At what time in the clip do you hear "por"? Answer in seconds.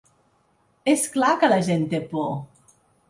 2.15-2.29